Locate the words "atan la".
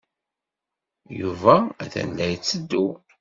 1.83-2.25